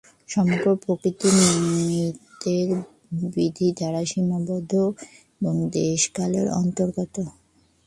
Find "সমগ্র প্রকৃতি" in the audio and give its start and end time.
0.29-1.27